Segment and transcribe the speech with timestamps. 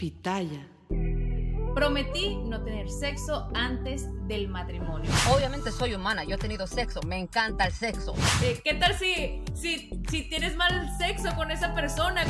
[0.00, 0.66] Pitaya.
[1.74, 5.10] Prometí no tener sexo antes del matrimonio.
[5.30, 8.14] Obviamente soy humana, yo he tenido sexo, me encanta el sexo.
[8.42, 12.24] Eh, ¿Qué tal si, si, si tienes mal sexo con esa persona?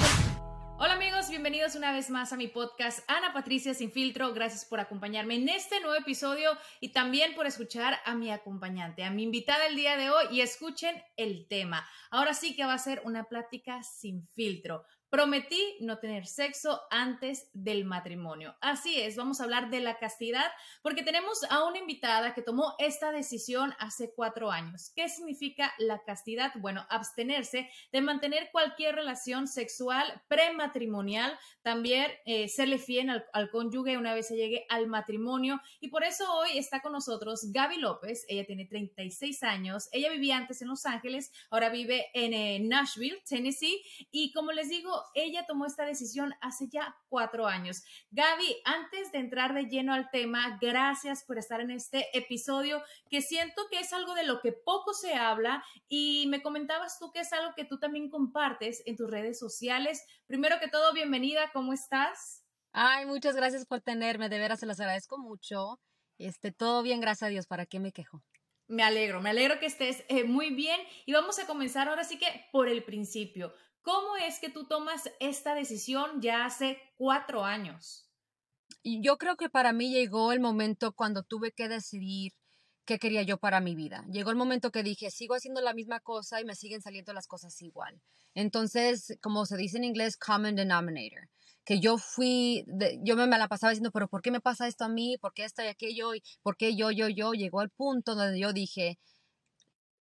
[0.83, 4.35] Hola amigos, bienvenidos una vez más a mi podcast Ana Patricia Sin Filtro.
[4.35, 9.11] Gracias por acompañarme en este nuevo episodio y también por escuchar a mi acompañante, a
[9.11, 11.87] mi invitada el día de hoy y escuchen el tema.
[12.11, 14.83] Ahora sí que va a ser una plática sin filtro.
[15.11, 18.55] Prometí no tener sexo antes del matrimonio.
[18.61, 20.47] Así es, vamos a hablar de la castidad
[20.83, 24.93] porque tenemos a una invitada que tomó esta decisión hace cuatro años.
[24.95, 26.53] ¿Qué significa la castidad?
[26.61, 33.99] Bueno, abstenerse de mantener cualquier relación sexual prematrimonial, también eh, serle fiel al, al, cónyuge
[33.99, 35.61] una vez se llegue al matrimonio.
[35.81, 38.25] Y por eso hoy está con nosotros Gaby López.
[38.29, 39.89] Ella tiene 36 años.
[39.91, 43.83] Ella vivía antes en Los Ángeles, ahora vive en eh, Nashville, Tennessee.
[44.13, 47.83] Y como les digo, ella tomó esta decisión hace ya cuatro años.
[48.11, 53.23] Gaby, antes de entrar de lleno al tema, gracias por estar en este episodio que
[53.23, 57.21] siento que es algo de lo que poco se habla y me comentabas tú que
[57.21, 60.05] es algo que tú también compartes en tus redes sociales.
[60.27, 62.45] Primero que todo, bienvenida, ¿cómo estás?
[62.73, 65.81] Ay, muchas gracias por tenerme, de veras se las agradezco mucho.
[66.19, 68.23] Este, todo bien, gracias a Dios, ¿para qué me quejo?
[68.69, 72.19] Me alegro, me alegro que estés eh, muy bien y vamos a comenzar ahora sí
[72.19, 73.53] que por el principio.
[73.83, 78.07] ¿Cómo es que tú tomas esta decisión ya hace cuatro años?
[78.85, 82.33] Yo creo que para mí llegó el momento cuando tuve que decidir
[82.85, 84.05] qué quería yo para mi vida.
[84.11, 87.27] Llegó el momento que dije, sigo haciendo la misma cosa y me siguen saliendo las
[87.27, 88.01] cosas igual.
[88.35, 91.29] Entonces, como se dice en inglés, common denominator,
[91.65, 92.65] que yo fui,
[93.03, 95.19] yo me, la pasaba diciendo, pero ¿por qué me pasa esto a mí?
[95.19, 96.15] ¿Por qué esto y aquello?
[96.15, 97.33] ¿Y ¿Por qué yo, yo, yo?
[97.33, 98.99] Llegó al punto donde yo dije,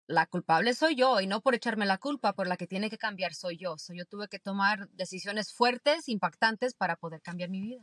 [0.06, 2.98] la culpable soy yo y no por echarme la culpa, por la que tiene que
[2.98, 3.78] cambiar soy yo.
[3.78, 7.82] So, yo tuve que tomar decisiones fuertes, impactantes para poder cambiar mi vida.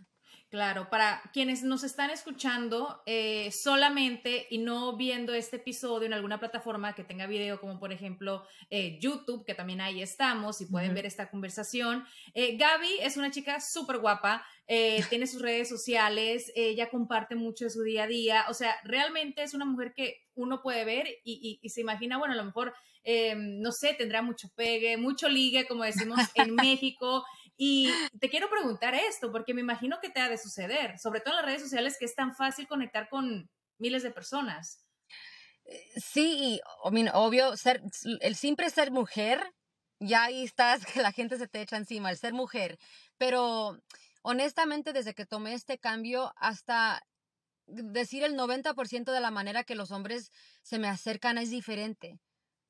[0.52, 6.42] Claro, para quienes nos están escuchando eh, solamente y no viendo este episodio en alguna
[6.42, 10.90] plataforma que tenga video, como por ejemplo eh, YouTube, que también ahí estamos y pueden
[10.90, 10.96] uh -huh.
[10.96, 12.04] ver esta conversación.
[12.34, 17.64] Eh, Gaby es una chica súper guapa, eh, tiene sus redes sociales, ella comparte mucho
[17.64, 21.08] de su día a día, o sea, realmente es una mujer que uno puede ver
[21.24, 22.74] y, y, y se imagina, bueno, a lo mejor,
[23.38, 27.24] no sé, tendrá mucho pegue, mucho ligue, como decimos en México.
[27.64, 31.36] Y te quiero preguntar esto, porque me imagino que te ha de suceder, sobre todo
[31.36, 34.84] en las redes sociales, que es tan fácil conectar con miles de personas.
[35.96, 37.54] Sí, y I mean, obvio,
[38.22, 39.54] el siempre ser mujer,
[40.00, 42.80] ya ahí estás, que la gente se te echa encima, el ser mujer.
[43.20, 43.78] Pero
[44.24, 47.04] honestamente, desde que tomé este cambio, hasta
[47.68, 50.32] decir el 90% de la manera que los hombres
[50.64, 52.18] se me acercan es diferente.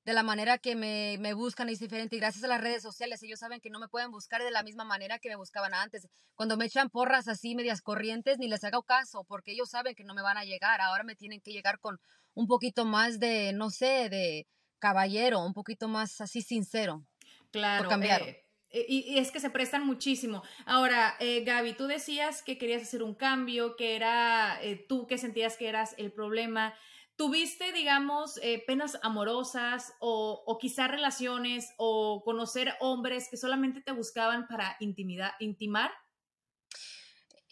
[0.03, 2.15] De la manera que me, me, buscan es diferente.
[2.15, 4.63] Y gracias a las redes sociales, ellos saben que no me pueden buscar de la
[4.63, 6.07] misma manera que me buscaban antes.
[6.33, 10.03] Cuando me echan porras así, medias corrientes, ni les hago caso, porque ellos saben que
[10.03, 10.81] no me van a llegar.
[10.81, 11.99] Ahora me tienen que llegar con
[12.33, 14.47] un poquito más de, no sé, de
[14.79, 17.05] caballero, un poquito más así sincero.
[17.51, 17.89] Claro.
[17.89, 18.29] cambiaron.
[18.73, 20.43] Eh, y, y, es que se prestan muchísimo.
[20.65, 25.17] Ahora, eh, Gaby, tú decías que querías hacer un cambio, que era eh, tú que
[25.17, 26.73] sentías que eras el problema.
[27.21, 33.91] ¿Tuviste, digamos, eh, penas amorosas o, o quizás relaciones o conocer hombres que solamente te
[33.91, 35.91] buscaban para intimidad, intimar?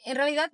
[0.06, 0.50] En realidad,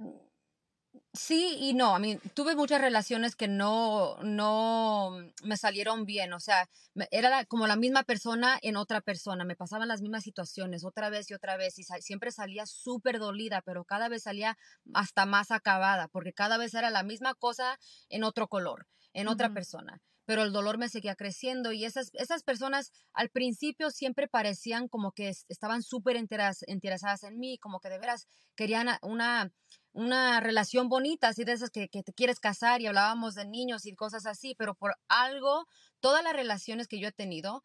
[1.15, 6.39] Sí y no, a mí tuve muchas relaciones que no, no me salieron bien, o
[6.41, 6.69] sea,
[7.09, 11.09] era la, como la misma persona en otra persona, me pasaban las mismas situaciones otra
[11.09, 14.57] vez y otra vez y sa siempre salía súper dolida, pero cada vez salía
[14.93, 17.79] hasta más acabada, porque cada vez era la misma cosa
[18.09, 19.55] en otro color, en otra uh -huh.
[19.55, 20.01] persona.
[20.27, 25.11] pero el dolor me seguía creciendo y esas, esas personas al principio siempre parecían como
[25.11, 28.25] que estaban súper interesadas en mí, como que de veras
[28.55, 29.53] querían una,
[29.93, 33.85] una relación bonita, así de esas que, que, te quieres casar y hablábamos de niños
[33.85, 35.67] y cosas así, pero por algo,
[35.99, 37.63] todas las relaciones que yo he tenido,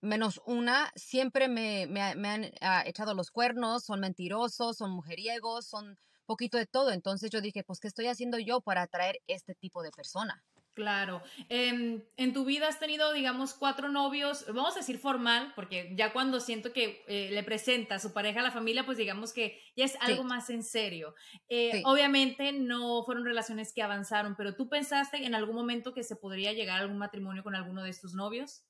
[0.00, 5.66] menos una, siempre me, me, me han ah, echado los cuernos, son mentirosos, son mujeriegos,
[5.66, 6.92] son poquito de todo.
[6.92, 10.42] Entonces yo dije, pues, ¿qué estoy haciendo yo para atraer este tipo de persona?
[10.78, 11.22] Claro.
[11.48, 16.12] Em, en tu vida has tenido, digamos, cuatro novios, vamos a decir formal, porque ya
[16.12, 19.60] cuando siento que eh, le presenta a su pareja a la familia, pues digamos que
[19.74, 21.16] ya es algo más en serio.
[21.48, 26.14] Eh, obviamente no fueron relaciones que avanzaron, pero ¿tú pensaste en algún momento que se
[26.14, 28.62] podría llegar a algún matrimonio con alguno de estos novios?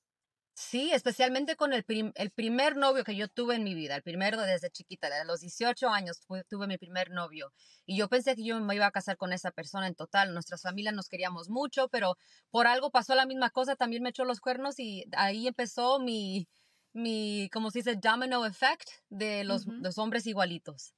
[0.61, 1.85] Sí, especialmente con el,
[2.17, 5.39] el primer novio que yo tuve en mi vida, el primero desde chiquita, a los
[5.39, 7.53] 18 años tuve mi primer novio.
[7.87, 10.35] Y yo pensé que yo me iba a casar con esa persona en total.
[10.35, 12.17] Nuestras familias nos queríamos mucho, pero
[12.51, 16.49] por algo pasó la misma cosa, también me echó los cuernos y ahí empezó mi,
[16.93, 20.93] mi como se dice, domino effect de los, los hombres igualitos.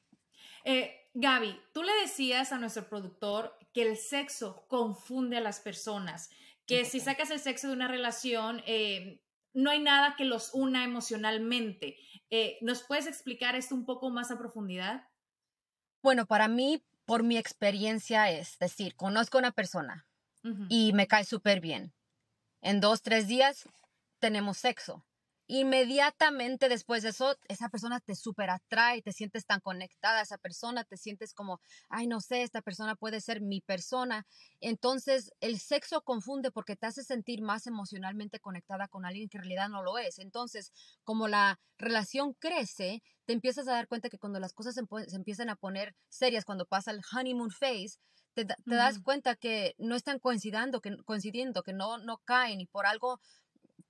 [0.65, 6.31] Eh, Gaby, tú le decías a nuestro productor que el sexo confunde a las personas,
[6.67, 9.21] que si sacas el sexo de una relación, eh,
[9.53, 11.97] no hay nada que los una emocionalmente.
[12.31, 15.09] Eh, ¿Nos puedes explicar esto un poco más a profundidad?
[16.03, 20.07] Bueno, para mí, por mi experiencia, es decir, conozco a una persona
[20.71, 21.93] y me cae súper bien.
[22.63, 23.69] En dos, tres días
[24.21, 25.05] tenemos sexo
[25.51, 30.39] inmediatamente después de eso, esa persona te super atrae, te sientes tan conectada a esa
[30.39, 34.27] persona, te sientes como, ay, no sé, esta persona puede ser mi persona.
[34.61, 39.43] Entonces, el sexo confunde porque te hace sentir más emocionalmente conectada con alguien que en
[39.43, 40.21] realidad no lo es.
[40.21, 44.83] Entonces, como la relación crece, te empiezas a dar cuenta que cuando las cosas se,
[45.17, 47.99] empiezan a poner serias, cuando pasa el honeymoon phase,
[48.35, 52.87] te, das cuenta que no están coincidiendo, que, coincidiendo, que no, no caen y por
[52.87, 53.21] algo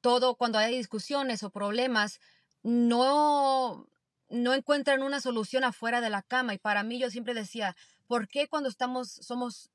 [0.00, 2.20] todo cuando hay discusiones o problemas,
[2.62, 3.86] no,
[4.28, 6.54] no encuentran una solución afuera de la cama.
[6.54, 7.76] Y para mí yo siempre decía,
[8.06, 9.70] ¿por qué cuando estamos, somos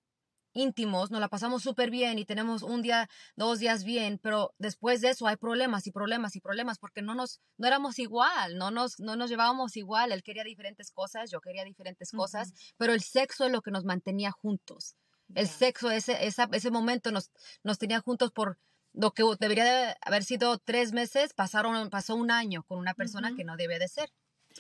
[0.56, 5.02] íntimos, nos la pasamos súper bien y tenemos un día, dos días bien, pero después
[5.02, 8.72] de eso hay problemas y problemas y problemas porque no nos, no éramos igual, no
[8.72, 13.02] nos, no nos llevábamos igual, él quería diferentes cosas, yo quería diferentes cosas, pero el
[13.02, 14.96] sexo es lo que nos mantenía juntos.
[15.34, 17.32] El sexo, ese, ese momento nos,
[17.64, 18.58] nos tenía juntos por
[18.98, 23.44] lo que debería haber sido tres meses, pasaron, pasó un año con una persona que
[23.44, 24.10] no debe de ser,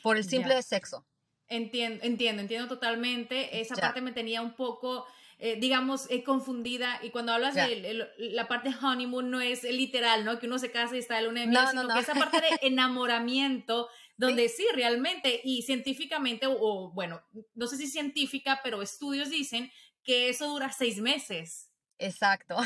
[0.04, 1.06] por el simple sexo.
[1.48, 3.62] Entiendo, entiendo, entiendo totalmente.
[3.62, 5.06] Esa parte me tenía un poco,
[5.38, 7.00] eh, digamos, eh, confundida.
[7.04, 10.40] Y cuando hablas de la parte honeymoon, no es literal, ¿no?
[10.40, 12.48] Que uno se casa y está de luna de miel, sino que esa parte de
[12.68, 14.66] enamoramiento, donde sí.
[14.74, 17.22] realmente, y científicamente, o, bueno,
[17.54, 19.72] no sé si científica, pero estudios dicen
[20.04, 21.70] que eso dura seis meses.
[22.00, 22.58] Exacto.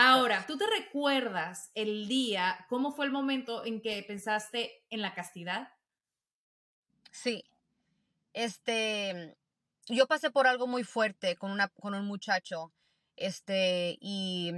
[0.00, 5.14] Ahora, ¿tú te recuerdas el día, cómo fue el momento en que pensaste en la
[5.14, 5.68] castidad?
[7.10, 7.44] Sí.
[8.32, 9.36] Este,
[9.88, 12.72] yo pasé por algo muy fuerte con, una, con un muchacho,
[13.16, 14.52] este, y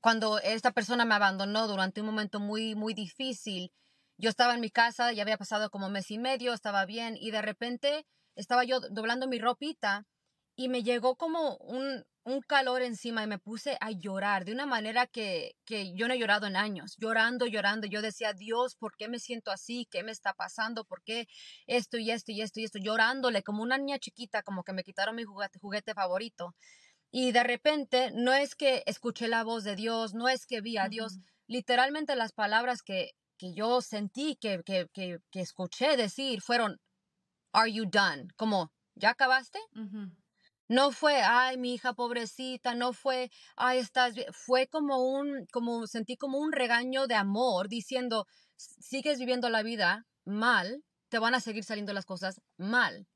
[0.00, 3.72] cuando esta persona me abandonó durante un momento muy, muy difícil,
[4.16, 7.30] yo estaba en mi casa, ya había pasado como mes y medio, estaba bien, y
[7.30, 10.06] de repente estaba yo doblando mi ropita
[10.60, 14.66] y me llegó como un, un calor encima y me puse a llorar de una
[14.66, 17.86] manera que, que, yo no he llorado en años, llorando, llorando.
[17.86, 19.88] Yo decía, Dios, ¿por qué me siento así?
[19.90, 20.84] ¿Qué me está pasando?
[20.84, 21.28] ¿Por qué
[21.66, 22.78] esto y esto y esto y esto?
[22.78, 26.54] Llorándole como una niña chiquita, como que me quitaron mi juguete, juguete favorito.
[27.10, 30.76] Y de repente, no es que escuché la voz de Dios, no es que vi
[30.76, 36.78] a Dios, literalmente las palabras que, que yo sentí, que, que, que, escuché decir, fueron,
[37.54, 38.28] ¿Are you done?
[38.36, 39.58] Como, ¿ya acabaste?
[40.70, 44.32] No fue, ay, mi hija pobrecita, no fue, ay, estás bien.
[44.32, 50.06] Fue como un, como sentí como un regaño de amor diciendo, sigues viviendo la vida
[50.24, 53.08] mal, te van a seguir saliendo las cosas mal.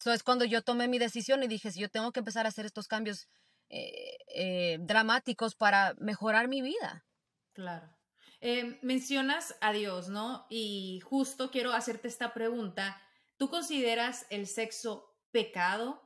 [0.00, 2.48] Eso es cuando yo tomé mi decisión y dije, si yo tengo que empezar a
[2.48, 3.28] hacer estos cambios
[3.68, 7.06] eh, eh, dramáticos para mejorar mi vida.
[7.52, 7.96] Claro.
[8.40, 10.46] Em, mencionas a Dios, ¿no?
[10.50, 13.00] Y justo quiero hacerte esta pregunta.
[13.36, 16.00] ¿Tú consideras el sexo pecado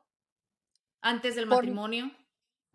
[1.01, 2.11] antes del matrimonio?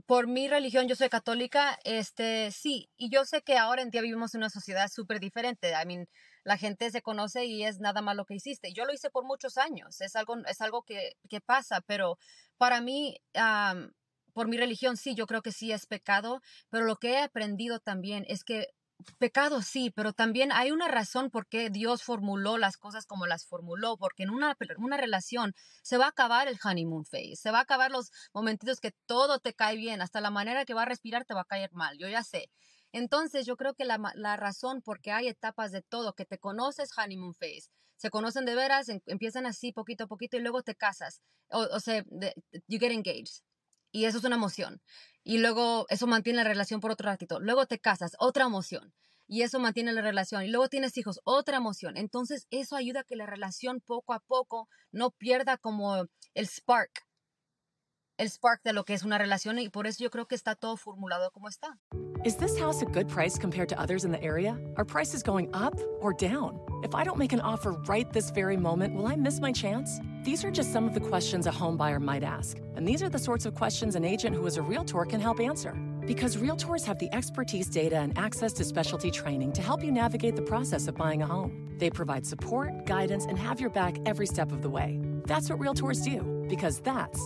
[0.05, 4.01] Por mi religión, yo soy católica, este, sí, y yo sé que ahora en día
[4.01, 5.71] vivimos en una sociedad súper diferente.
[5.71, 6.07] I mean,
[6.43, 8.73] la gente se conoce y es nada más lo que hiciste.
[8.73, 12.17] Yo lo hice por muchos años, es algo, es algo que, que pasa, pero
[12.57, 13.17] para mí,
[14.33, 17.79] por mi religión, sí, yo creo que sí es pecado, pero lo que he aprendido
[17.79, 18.69] también es que
[19.17, 23.45] pecado sí, pero también hay una razón por qué Dios formuló las cosas como las
[23.45, 25.53] formuló, porque en una, una relación
[25.83, 29.39] se va a acabar el honeymoon phase, se va a acabar los momentitos que todo
[29.39, 31.97] te cae bien, hasta la manera que va a respirar te va a caer mal,
[31.97, 32.49] yo ya sé.
[32.91, 36.39] Entonces yo creo que la, la razón por qué hay etapas de todo, que te
[36.39, 40.75] conoces honeymoon phase, se conocen de veras, empiezan así poquito a poquito y luego te
[40.75, 42.03] casas, o, o sea,
[42.67, 43.41] you get engaged.
[43.91, 44.81] Y eso es una emoción.
[45.23, 47.39] Y luego eso mantiene la relación por otro ratito.
[47.39, 48.93] Luego te casas, otra emoción
[49.29, 50.43] y eso mantiene la relación.
[50.43, 51.95] Y luego tienes hijos, otra emoción.
[51.97, 57.05] Entonces eso ayuda a que la relación poco a poco no pierda como el spark,
[58.19, 60.53] el spark de lo que es una relación y por eso yo creo que está
[60.53, 61.77] todo formulado como está.
[62.25, 64.59] Is this house a good price compared to others in the area?
[64.75, 66.59] Are prices going up or down?
[66.83, 70.01] If I don't make an offer right this very moment, will I miss my chance?
[70.23, 72.57] These are just some of the questions a home buyer might ask.
[72.75, 75.39] And these are the sorts of questions an agent who is a realtor can help
[75.39, 75.71] answer.
[76.05, 80.35] Because realtors have the expertise, data, and access to specialty training to help you navigate
[80.35, 81.69] the process of buying a home.
[81.77, 84.99] They provide support, guidance, and have your back every step of the way.
[85.25, 87.25] That's what realtors do, because that's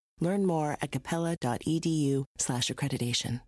[0.21, 3.41] Learn more at capella.edu/accreditation.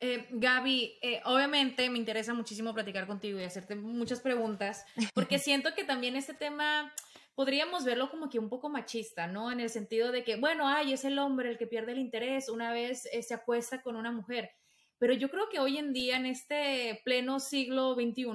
[0.00, 5.74] Eh, Gaby, eh, obviamente me interesa muchísimo platicar contigo y hacerte muchas preguntas, porque siento
[5.74, 6.92] que también este tema
[7.34, 9.52] podríamos verlo como que un poco machista, ¿no?
[9.52, 12.48] En el sentido de que, bueno, ay, es el hombre el que pierde el interés
[12.48, 14.50] una vez eh, se acuesta con una mujer.
[14.98, 18.26] Pero yo creo que hoy en día, en este pleno siglo XXI,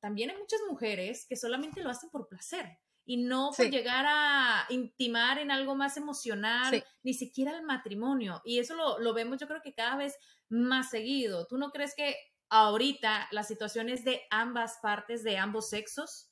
[0.00, 2.78] también hay muchas mujeres que solamente lo hacen por placer
[3.08, 8.42] y no por llegar a intimar en algo más emocional, ni siquiera el matrimonio.
[8.44, 10.14] Y eso lo, lo vemos yo creo que cada vez
[10.50, 11.46] más seguido.
[11.46, 12.14] ¿Tú no crees que
[12.50, 16.28] ahorita la situación es de ambas partes, de ambos sexos?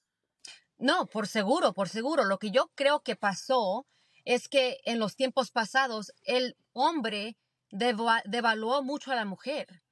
[0.76, 2.26] No, por seguro, por seguro.
[2.26, 3.86] Lo que yo creo que pasó
[4.26, 7.38] es que en los tiempos pasados el hombre
[7.70, 9.82] devaluó mucho a la mujer.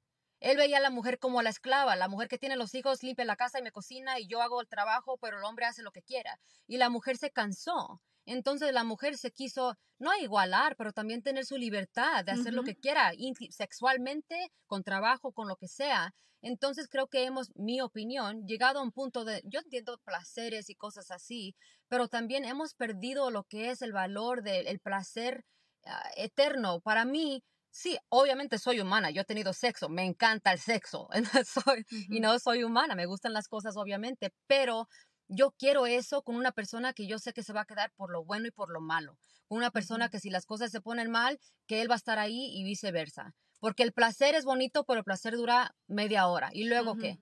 [0.44, 3.24] Él veía a la mujer como la esclava, la mujer que tiene los hijos, limpia
[3.24, 5.90] la casa y me cocina y yo hago el trabajo, pero el hombre hace lo
[5.90, 6.38] que quiera.
[6.66, 8.02] Y la mujer se cansó.
[8.26, 12.62] Entonces la mujer se quiso no igualar, pero también tener su libertad de hacer lo
[12.62, 13.12] que quiera,
[13.48, 16.14] sexualmente, con trabajo, con lo que sea.
[16.42, 20.74] Entonces creo que hemos, mi opinión, llegado a un punto de, yo entiendo placeres y
[20.74, 21.56] cosas así,
[21.88, 25.46] pero también hemos perdido lo que es el valor del placer
[25.86, 26.80] ah, eterno.
[26.80, 27.42] Para mí,
[27.74, 31.08] sí, obviamente soy humana, yo he tenido sexo, me encanta el sexo,
[31.44, 34.88] soy, y no soy humana, me gustan las cosas, obviamente, pero
[35.26, 38.12] yo quiero eso con una persona que yo sé que se va a quedar por
[38.12, 39.18] lo bueno y por lo malo.
[39.48, 42.18] Con una persona que si las cosas se ponen mal, que él va a estar
[42.18, 43.34] ahí y viceversa.
[43.58, 46.50] Porque el placer es bonito, pero el placer dura media hora.
[46.52, 47.18] ¿Y luego qué?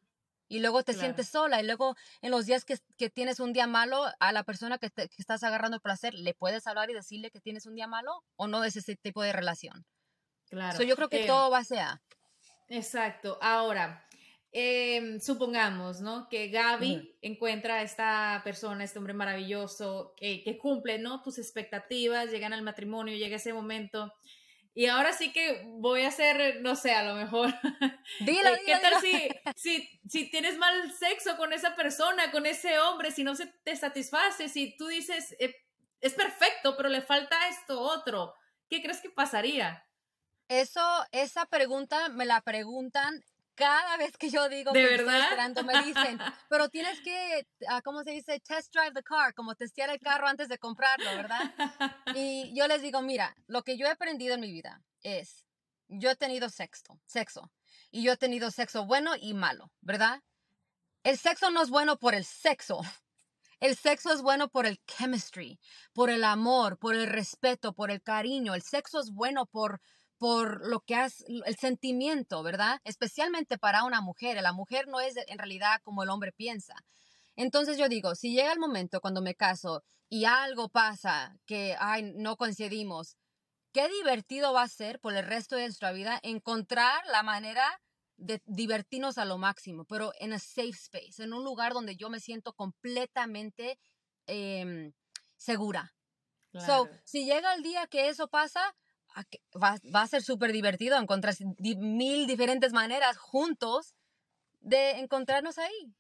[0.48, 1.62] Y luego te sientes sola.
[1.62, 2.76] Y luego en los días que,
[3.10, 6.90] tienes un día malo, a la persona que, estás agarrando el placer, ¿le puedes hablar
[6.90, 8.24] y decirle que tienes un día malo?
[8.36, 9.86] ¿O no es ese tipo de relación?
[10.52, 10.82] Claro.
[10.82, 11.86] yo creo que eh, todo va a ser.
[12.68, 13.38] Exacto.
[13.40, 14.06] Ahora,
[14.54, 16.28] Em, supongamos, ¿no?
[16.28, 21.22] Que Gaby encuentra a esta persona, este hombre maravilloso, que, que, cumple, ¿no?
[21.22, 24.12] Tus expectativas, llegan al matrimonio, llega ese momento.
[24.74, 27.48] Y ahora sí que voy a hacer, no sé, a lo mejor.
[28.20, 32.78] Dilo, eh, ¿Qué tal si, si, si, tienes mal sexo con esa persona, con ese
[32.78, 35.54] hombre, si no se te satisface, si tú dices, eh,
[36.02, 38.34] es perfecto, pero le falta esto otro?
[38.68, 39.82] ¿Qué crees que pasaría?
[40.52, 40.82] Eso,
[41.12, 45.14] esa pregunta me la preguntan cada vez que yo digo ¿De que verdad?
[45.14, 46.18] estoy esperando, me dicen,
[46.50, 48.38] pero tienes que, ah, ¿cómo se dice?
[48.40, 51.40] Test drive the car, como testear el carro antes de comprarlo, ¿verdad?
[52.14, 55.46] Y yo les digo, mira, lo que yo he aprendido en mi vida es,
[55.88, 57.50] yo he tenido sexo, sexo,
[57.90, 60.22] y yo he tenido sexo bueno y malo, ¿verdad?
[61.02, 62.82] El sexo no es bueno por el sexo.
[63.58, 65.58] El sexo es bueno por el chemistry,
[65.94, 68.54] por el amor, por el respeto, por el cariño.
[68.54, 69.80] El sexo es bueno por
[70.22, 72.80] por lo que has, el sentimiento, ¿verdad?
[72.84, 74.40] Especialmente para una mujer.
[74.40, 76.76] La mujer no es en realidad como el hombre piensa.
[77.34, 82.12] Entonces yo digo, si llega el momento cuando me caso y algo pasa que, ay,
[82.14, 83.16] no coincidimos,
[83.72, 87.80] qué divertido va a ser por el resto de nuestra vida encontrar la manera
[88.16, 92.10] de divertirnos a lo máximo, pero en a safe space, en un lugar donde yo
[92.10, 93.76] me siento completamente
[94.28, 94.92] em,
[95.36, 95.92] segura.
[96.64, 98.76] So, si llega el día que eso pasa,
[99.62, 103.94] va, va a ser súper divertido encontrar mil diferentes maneras juntos
[104.60, 105.94] de encontrarnos ahí.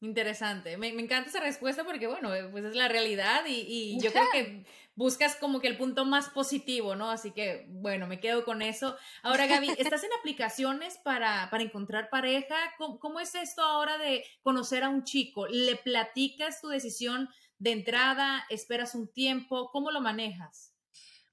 [0.00, 0.76] Interesante.
[0.76, 4.66] Me, encanta esa respuesta porque, bueno, eh, pues es la realidad y, yo creo que
[4.94, 7.10] buscas como que el punto más positivo, ¿no?
[7.10, 8.96] Así que, bueno, me quedo con eso.
[9.22, 12.56] Ahora, Gaby, ¿estás en aplicaciones para, para encontrar pareja?
[12.76, 15.46] ¿Cómo, es esto ahora de conocer a un chico?
[15.46, 18.44] ¿Le platicas tu decisión de entrada?
[18.50, 19.70] ¿Esperas un tiempo?
[19.72, 20.75] ¿Cómo lo manejas?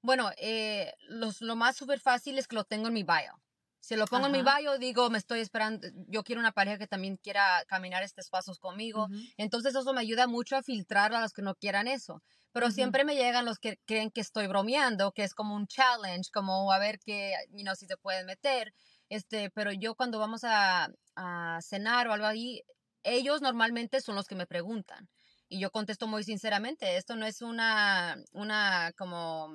[0.04, 3.40] Bueno, eh, lo más súper fácil es que lo tengo en mi bio.
[3.80, 6.86] Si lo pongo en mi bio, digo, me estoy esperando, yo quiero una pareja que
[6.86, 9.08] también quiera caminar estos pasos conmigo.
[9.38, 12.22] Entonces eso me ayuda mucho a filtrar a los que no quieran eso.
[12.52, 16.30] Pero siempre me llegan los que creen que estoy bromeando, que es como un challenge,
[16.30, 18.74] como a ver qué, you know, si se pueden meter.
[19.08, 22.62] Este, pero yo cuando vamos a, a cenar o algo ahí,
[23.04, 25.08] ellos normalmente son los que me preguntan.
[25.48, 29.50] Y yo contesto muy sinceramente, esto no es una, una como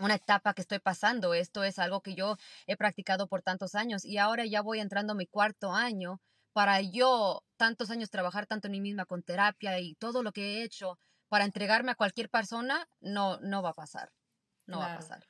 [0.00, 1.34] una etapa que estoy pasando.
[1.34, 2.36] Esto es algo que yo
[2.66, 6.20] he practicado por tantos años y ahora ya voy entrando a mi cuarto año
[6.52, 10.42] para yo tantos años trabajar tanto en mí misma con terapia y todo lo que
[10.42, 10.98] he hecho
[11.28, 14.10] para entregarme a cualquier persona, no, no va a pasar.
[14.66, 15.24] No va a pasar.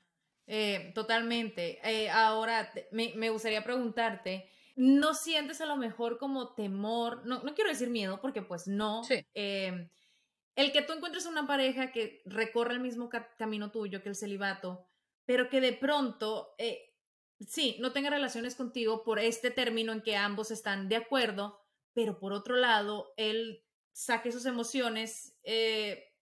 [0.47, 1.81] Eh, totalmente.
[1.83, 7.27] Eh, ahora me, me, gustaría preguntarte, ¿no sientes a lo mejor como temor?
[7.27, 9.03] No, no quiero decir miedo, porque pues no.
[9.05, 9.27] Sí.
[9.35, 9.91] Eh,
[10.57, 14.89] el que tú encuentres una pareja que recorre el mismo camino tuyo que el celibato,
[15.27, 16.95] pero que de pronto, eh,
[17.47, 21.61] sí, no tenga relaciones contigo por este término en que ambos están de acuerdo,
[21.93, 26.15] pero por otro lado, él saque sus emociones eh,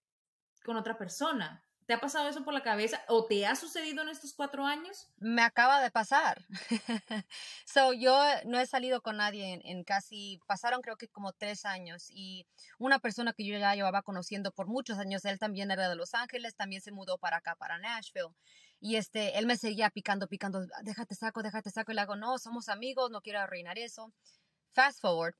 [0.65, 1.64] con otra persona.
[1.87, 5.09] ¿Te ha pasado eso por la cabeza o te ha sucedido en estos cuatro años?
[5.19, 6.47] Me acaba de pasar.
[7.67, 12.07] so, yo no he salido con nadie en, casi, pasaron creo que como tres años
[12.09, 12.47] y
[12.79, 16.15] una persona que yo ya llevaba conociendo por muchos años, él también era de Los
[16.15, 18.35] Ángeles, también se mudó para acá, para Nashville.
[18.81, 21.93] Y este, él me seguía picando, picando, déjate saco, déjate saco.
[21.93, 24.13] Y le hago, no, somos amigos, no quiero arruinar eso.
[24.73, 25.35] Fast forward,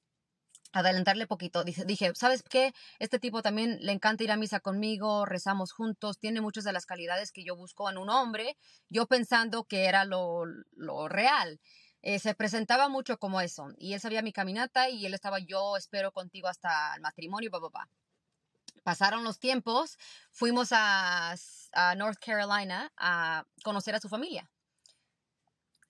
[0.75, 1.65] adelantarle poquito.
[1.65, 2.75] Dije, ¿sabes qué?
[2.99, 6.85] Este tipo también le encanta ir a misa conmigo, rezamos juntos, tiene muchas de las
[6.85, 8.57] calidades que yo busco en un hombre,
[8.89, 11.61] yo pensando que era lo, lo real.
[12.03, 15.77] Eh, se presentaba mucho como eso, y él sabía mi caminata y él estaba, yo
[15.79, 17.89] espero contigo hasta el matrimonio, papá.
[18.83, 19.97] Pasaron los tiempos,
[20.31, 21.35] fuimos a
[21.97, 24.51] North Carolina a conocer a su familia.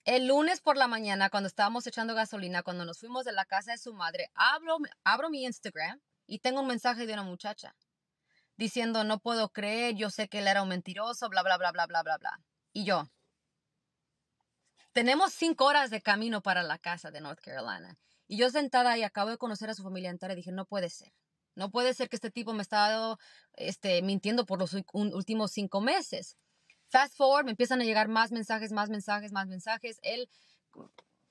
[0.05, 3.71] El lunes por la mañana, cuando estábamos echando gasolina, cuando nos fuimos de la casa
[3.71, 7.75] de su madre, abro, abro mi Instagram y tengo un mensaje de una muchacha
[8.55, 11.87] diciendo, no puedo creer, yo sé que él era un mentiroso, bla, bla, bla, bla,
[11.87, 12.39] bla, bla, bla.
[12.71, 13.09] Y yo,
[14.93, 17.97] tenemos cinco horas de camino para la casa de North Carolina.
[18.27, 20.91] Y yo sentada y acabo de conocer a su familia entera y dije, no puede
[20.91, 21.11] ser.
[21.55, 23.17] No puede ser que este tipo me está
[23.53, 26.37] este, mintiendo por los últimos cinco meses.
[26.89, 29.99] Fast forward, me empiezan a llegar más mensajes, más mensajes, más mensajes.
[30.01, 30.29] Él,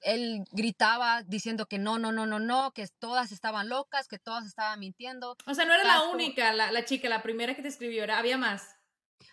[0.01, 4.47] él gritaba diciendo que no, no, no, no, no, que todas estaban locas, que todas
[4.47, 5.37] estaban mintiendo.
[5.47, 8.19] O sea, no era la única, la, la, chica, la primera que te escribió, era,
[8.19, 8.77] había más.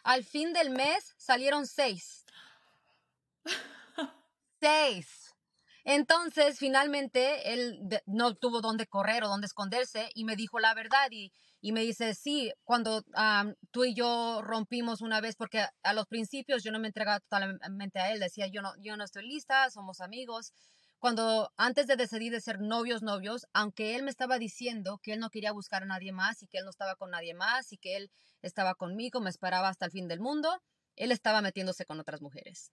[0.03, 2.25] Al fin del mes salieron seis.
[4.59, 5.30] seis.
[5.83, 11.09] Entonces, finalmente, él no tuvo dónde correr o dónde esconderse y me dijo la verdad
[11.11, 11.31] y,
[11.71, 13.03] me dice, sí, cuando
[13.71, 17.99] tú y yo rompimos una vez, porque a los principios yo no me entregaba totalmente
[17.99, 20.53] a él, decía, yo no, yo no estoy lista, somos amigos.
[20.99, 25.19] Cuando antes de decidir de ser novios, novios, aunque él me estaba diciendo que él
[25.19, 27.77] no quería buscar a nadie más y que él no estaba con nadie más y
[27.77, 28.11] que él
[28.43, 30.61] estaba conmigo, me esperaba hasta el fin del mundo,
[30.95, 32.71] él estaba metiéndose con otras mujeres.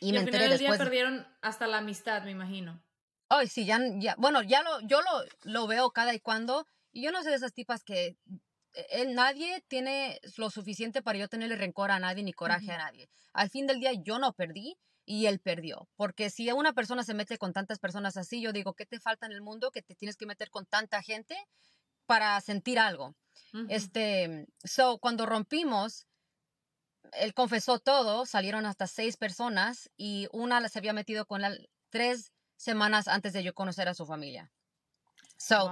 [0.00, 2.82] Y, me al final del día perdieron hasta la amistad, me imagino.
[3.28, 7.02] Ay, sí, ya, ya, bueno, ya lo, yo lo, lo veo cada y cuando, y
[7.02, 8.18] yo no sé de esas tipas que
[8.72, 12.78] él, eh, nadie tiene lo suficiente para yo tenerle rencor a nadie ni coraje a
[12.78, 13.08] nadie.
[13.32, 17.14] Al fin del día yo no perdí y él perdió, porque si una persona se
[17.14, 19.94] mete con tantas personas así, yo digo, ¿qué te falta en el mundo que te
[19.94, 21.36] tienes que meter con tanta gente
[22.06, 23.16] para sentir algo?
[23.68, 26.06] Este, so, cuando rompimos,
[27.12, 32.32] él confesó todo, salieron hasta seis personas y una se había metido con él tres
[32.56, 34.52] semanas antes de yo conocer a su familia.
[35.36, 35.70] So,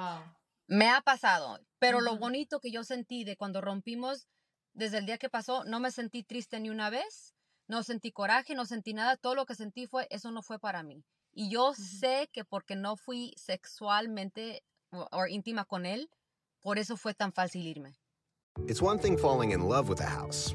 [0.66, 4.26] me ha pasado, pero lo bonito que yo sentí de cuando rompimos,
[4.72, 7.34] desde el día que pasó, no me sentí triste ni una vez,
[7.66, 10.82] no sentí coraje, no sentí nada, todo lo que sentí fue, eso no fue para
[10.82, 11.04] mí.
[11.32, 16.10] Y yo sé que porque no fui sexualmente o íntima con él,
[16.60, 17.98] por eso fue tan fácil irme.
[18.66, 20.54] It's one thing falling in love with a house,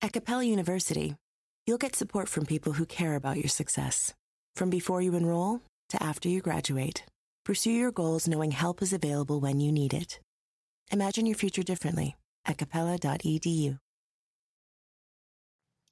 [0.00, 1.16] At Capella University,
[1.66, 4.14] you'll get support from people who care about your success.
[4.54, 7.02] From before you enroll to after you graduate,
[7.44, 10.20] pursue your goals knowing help is available when you need it.
[10.92, 13.78] Imagine your future differently at capella.edu.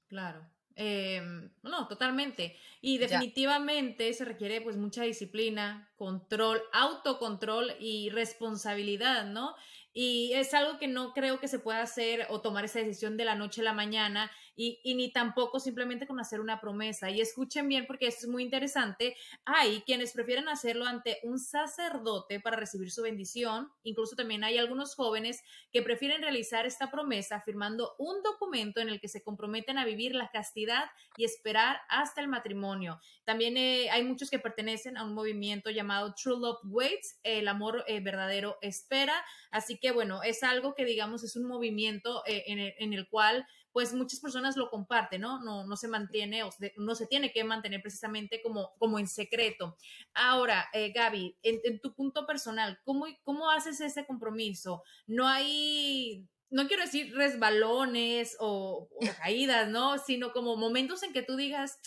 [0.08, 0.38] Claro.
[0.76, 1.20] Eh,
[1.64, 2.54] no, totalmente.
[2.82, 9.56] Y definitivamente se requiere pues mucha disciplina, control, autocontrol y responsabilidad, ¿no?
[9.98, 13.24] Y es algo que no creo que se pueda hacer o tomar esa decisión de
[13.24, 17.08] la noche a la mañana y, ni tampoco simplemente con hacer una promesa.
[17.08, 19.16] Y escuchen bien porque esto es muy interesante.
[19.46, 23.70] Hay quienes prefieren hacerlo ante un sacerdote para recibir su bendición.
[23.84, 29.00] Incluso también hay algunos jóvenes que prefieren realizar esta promesa firmando un documento en el
[29.00, 30.84] que se comprometen a vivir la castidad
[31.16, 33.00] y esperar hasta el matrimonio.
[33.24, 37.82] También eh, hay muchos que pertenecen a un movimiento llamado True Love Waits, el amor
[37.86, 39.24] eh, verdadero espera.
[39.50, 43.92] Así que bueno, es algo que digamos es un movimiento eh, en, el, cual pues
[43.92, 45.42] muchas personas lo comparten, ¿no?
[45.42, 49.76] No, no se mantiene o no se tiene que mantener precisamente como, como en secreto.
[50.14, 54.82] Ahora, eh, Gaby, en, tu punto personal, ¿cómo, ¿cómo haces ese compromiso?
[55.06, 59.98] No hay no quiero decir resbalones o, o, caídas, ¿no?
[59.98, 61.78] Sino como momentos en que tú digas,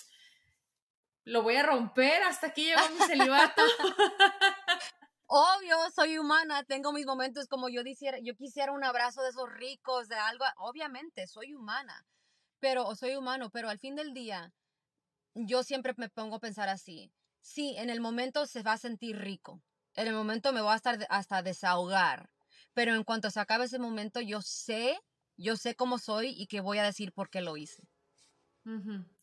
[1.30, 3.62] lo voy a romper, hasta aquí llegó mi celibato.
[5.32, 9.48] Obvio, soy humana, tengo mis momentos como yo quisiera, yo quisiera un abrazo de esos
[9.48, 12.08] ricos, de algo, obviamente, soy humana,
[12.60, 14.54] pero soy humano, pero al fin del día,
[15.36, 19.18] yo siempre me pongo a pensar así, sí, en el momento se va a sentir
[19.20, 19.64] rico,
[19.96, 22.32] en el momento me voy a estar hasta desahogar,
[22.74, 25.00] pero en cuanto se acabe ese momento, yo sé,
[25.38, 27.90] yo sé cómo soy y que voy a decir por qué lo hice.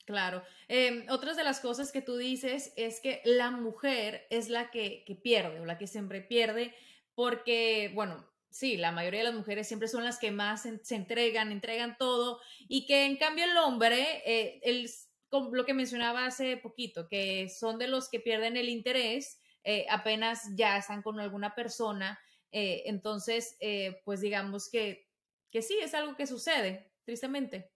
[0.06, 0.44] Claro.
[0.68, 5.04] Eh, otras de las cosas que tú dices es que la mujer es la que,
[5.22, 6.72] pierde o la que siempre pierde
[7.16, 11.50] porque, bueno, sí, la mayoría de las mujeres siempre son las que más se, entregan,
[11.50, 14.86] entregan todo y que en cambio el hombre, eh,
[15.32, 20.54] lo que mencionaba hace poquito, que son de los que pierden el interés, eh, apenas
[20.54, 22.20] ya están con alguna persona,
[22.52, 23.58] eh, entonces,
[24.04, 25.08] pues digamos que,
[25.50, 27.72] que sí, es algo que sucede, tristemente.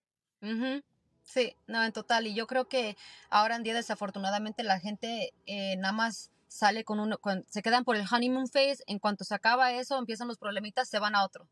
[1.23, 2.27] Sí, no, en total.
[2.27, 2.97] Y yo creo que
[3.29, 7.97] ahora en día desafortunadamente la gente eh, nada más sale con uno, se quedan por
[7.97, 11.49] el honeymoon phase, en cuanto se acaba eso, empiezan los problemitas, se van a otro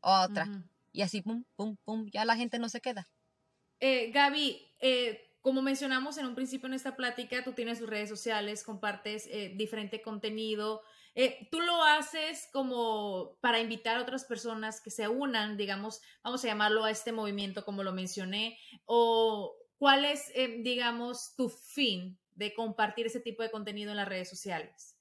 [0.00, 0.48] o a otra.
[0.92, 3.08] Y así, pum, pum, pum, ya la gente no se queda.
[3.78, 8.08] Eh, Gaby, eh, como mencionamos en un principio en esta plática, tú tienes tus redes
[8.08, 10.82] sociales, compartes eh, diferente contenido.
[11.14, 16.44] Eh, ¿Tú lo haces como para invitar a otras personas que se unan, digamos, vamos
[16.44, 18.58] a llamarlo a este movimiento como lo mencioné?
[18.84, 24.08] ¿O cuál es, eh, digamos, tu fin de compartir ese tipo de contenido en las
[24.08, 24.96] redes sociales?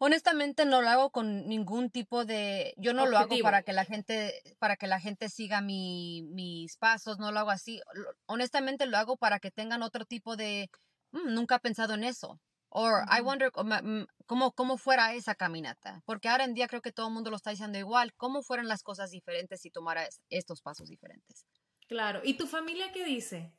[0.00, 3.84] Honestamente no lo hago con ningún tipo de, yo no lo hago para que la
[3.84, 7.80] gente, para que la gente siga mis pasos, no lo hago así.
[8.26, 10.70] Honestamente lo hago para que tengan otro tipo de,
[11.10, 12.38] mm, nunca he pensado en eso.
[12.70, 16.02] O I wonder cómo, cómo fuera esa caminata.
[16.04, 18.12] Porque ahora en día creo que todo el mundo lo está diciendo igual.
[18.14, 21.46] ¿Cómo fueran las cosas diferentes si tomara estos pasos diferentes?
[21.88, 22.20] Claro.
[22.22, 23.52] ¿Y tu familia qué dice?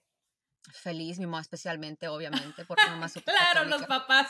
[0.71, 4.29] Feliz, mi mamá especialmente, obviamente, porque mamá Claro, los papás.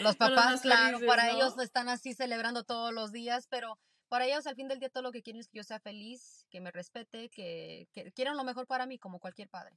[0.00, 3.78] los papás, claro, para ellos están así celebrando todos los días, pero
[4.14, 6.46] para ellos al fin del día todo lo que quieren es que yo sea feliz,
[6.48, 9.76] que me respete, que, que quieran lo mejor para mí como cualquier padre.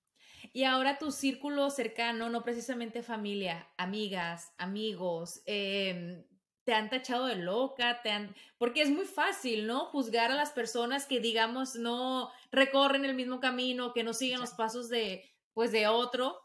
[0.54, 6.23] Y ahora tu círculo cercano, no precisamente familia, amigas, amigos, em,
[6.65, 8.36] te han tachado de loca, te han...
[8.60, 9.86] porque es muy fácil, ¿no?
[9.86, 14.52] Juzgar a las personas que, digamos, no recorren el mismo camino, que no siguen los
[14.52, 16.39] pasos de, pues, de otro,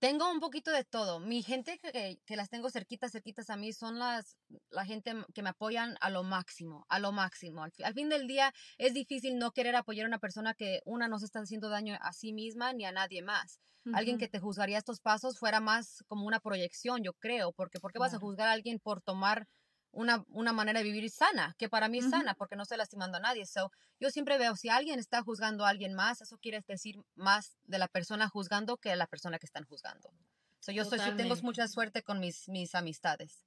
[0.00, 1.20] tengo un poquito de todo.
[1.20, 4.36] Mi gente que, que, las tengo cerquitas, cerquitas a mí son las,
[4.70, 7.62] la gente que me apoyan a lo máximo, a lo máximo.
[7.62, 11.18] Al, fin del día es difícil no querer apoyar a una persona que una no
[11.18, 13.60] se está haciendo daño a sí misma ni a nadie más.
[13.94, 17.92] Alguien que te juzgaría estos pasos fuera más como una proyección, yo creo, porque ¿por
[17.92, 19.48] qué vas a juzgar a alguien por tomar
[19.92, 23.18] una, una, manera de vivir sana, que para mí es sana porque no estoy lastimando
[23.18, 23.46] a nadie.
[23.46, 27.56] So, yo siempre veo, si alguien está juzgando a alguien más, eso quiere decir más
[27.64, 30.12] de la persona juzgando que de la persona que están juzgando.
[30.60, 33.46] So, yo soy, tengo mucha suerte con mis, mis amistades.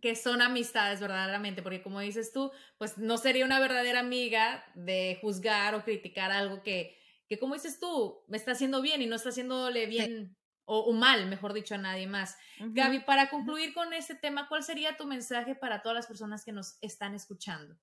[0.00, 5.18] Que son amistades verdaderamente, porque como dices tú, pues no sería una verdadera amiga de
[5.20, 6.98] juzgar o criticar algo que,
[7.28, 11.26] que como dices tú, me está haciendo bien y no está haciéndole bien o, mal,
[11.26, 12.36] mejor dicho, a nadie más.
[12.58, 16.52] Gaby, para concluir con este tema, ¿cuál sería tu mensaje para todas las personas que
[16.52, 17.76] nos están escuchando?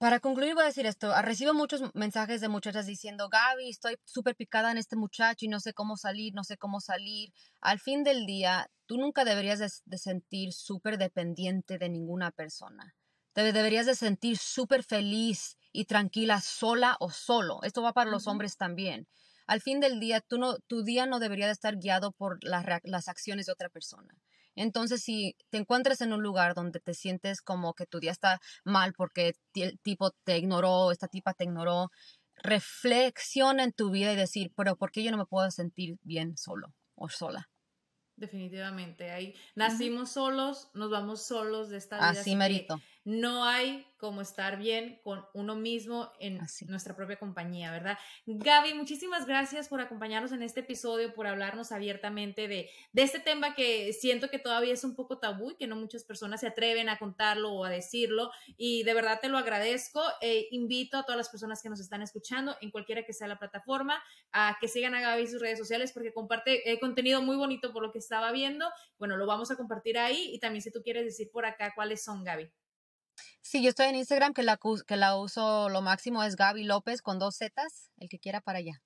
[0.00, 1.12] Para concluir, voy a decir esto.
[1.12, 5.48] Ah, recibo muchos mensajes de muchachas diciendo, Gaby, estoy súper picada en este muchacho y
[5.48, 7.34] no sé cómo salir, no sé cómo salir.
[7.60, 12.94] Al fin del día, tú nunca deberías de, sentir súper dependiente de ninguna persona.
[13.34, 17.60] Te deberías de sentir súper feliz y tranquila sola o solo.
[17.62, 19.06] Esto va para los hombres también.
[19.50, 23.08] Al fin del día, tú no, tu día no debería de estar guiado por las
[23.08, 24.14] acciones de otra persona.
[24.54, 28.38] Entonces, si te encuentras en un lugar donde te sientes como que tu día está
[28.64, 31.90] mal porque el tipo te ignoró, esta tipa te ignoró,
[32.36, 36.36] reflexiona en tu vida y decir, pero ¿por qué yo no me puedo sentir bien
[36.36, 37.48] solo o sola?
[38.14, 42.20] Definitivamente, ahí nacimos solos, nos vamos solos de esta vida.
[42.20, 47.98] Así merito no hay como estar bien con uno mismo en nuestra propia compañía, ¿verdad?
[48.24, 53.54] Gaby, muchísimas gracias por acompañarnos en este episodio, por hablarnos abiertamente de, de este tema
[53.54, 56.88] que siento que todavía es un poco tabú y que no muchas personas se atreven
[56.88, 58.30] a contarlo o a decirlo.
[58.56, 60.02] Y de verdad te lo agradezco.
[60.22, 63.38] E invito a todas las personas que nos están escuchando, en cualquiera que sea la
[63.38, 67.36] plataforma, a que sigan a Gaby en sus redes sociales porque comparte eh, contenido muy
[67.36, 68.66] bonito por lo que estaba viendo.
[68.98, 72.02] Bueno, lo vamos a compartir ahí y también si tú quieres decir por acá cuáles
[72.02, 72.50] son, Gaby.
[73.40, 77.02] Sí, yo estoy en Instagram, que la, que la uso lo máximo es Gaby López
[77.02, 78.82] con dos Zetas, el que quiera para allá.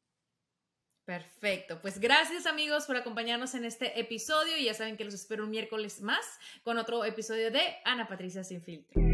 [1.04, 5.44] Perfecto, pues gracias amigos por acompañarnos en este episodio y ya saben que los espero
[5.44, 6.24] un miércoles más
[6.62, 9.13] con otro episodio de Ana Patricia Sin Filtro.